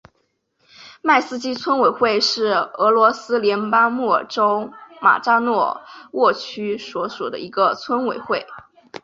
[1.03, 5.79] 迈斯基村委员会是俄罗斯联邦阿穆尔州马扎诺
[6.13, 8.47] 沃区所属的一个村委员会。